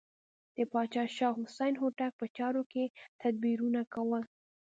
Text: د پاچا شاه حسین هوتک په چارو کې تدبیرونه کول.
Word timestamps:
د 0.55 0.57
پاچا 0.71 1.03
شاه 1.17 1.35
حسین 1.41 1.73
هوتک 1.81 2.11
په 2.19 2.25
چارو 2.37 2.63
کې 2.71 2.83
تدبیرونه 3.21 3.81
کول. 3.93 4.23